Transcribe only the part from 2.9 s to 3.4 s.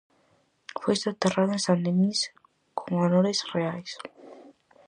honores